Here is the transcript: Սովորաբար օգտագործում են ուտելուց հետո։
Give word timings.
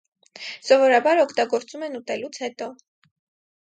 Սովորաբար 0.69 1.23
օգտագործում 1.25 1.87
են 1.91 2.01
ուտելուց 2.03 2.43
հետո։ 2.49 2.75